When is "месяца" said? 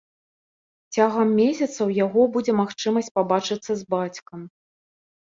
1.41-1.67